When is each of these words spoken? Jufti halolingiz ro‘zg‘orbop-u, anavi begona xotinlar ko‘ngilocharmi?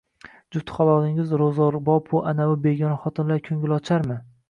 Jufti 0.55 0.73
halolingiz 0.77 1.35
ro‘zg‘orbop-u, 1.43 2.25
anavi 2.35 2.59
begona 2.67 3.01
xotinlar 3.07 3.49
ko‘ngilocharmi? 3.51 4.23